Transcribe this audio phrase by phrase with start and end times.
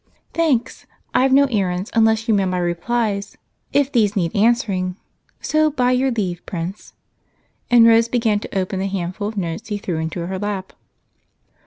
[0.33, 0.87] "Thanks.
[1.13, 3.37] I've no errands unless you mail my replies,
[3.71, 4.95] if these need answering,
[5.41, 6.93] so by your leave, Prince,"
[7.69, 10.73] and Rose began to open the handful of notes he threw into her lap.